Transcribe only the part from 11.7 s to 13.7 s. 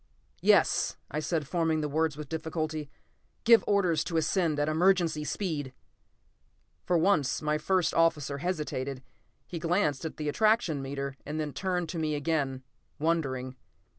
to me again, wondering.